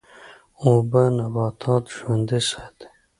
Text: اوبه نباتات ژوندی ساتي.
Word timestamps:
اوبه 0.63 1.01
نباتات 1.17 1.83
ژوندی 1.95 2.41
ساتي. 2.49 2.87